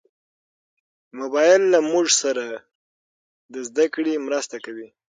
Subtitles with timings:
[1.19, 2.43] موبایل له موږ سره
[3.53, 4.87] د زدهکړې مرسته کوي.